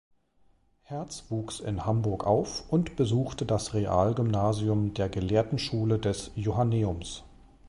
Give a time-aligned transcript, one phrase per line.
[0.81, 7.23] Hertz wuchs in Hamburg auf und besuchte das Realgymnasium der Gelehrtenschule des Johanneums.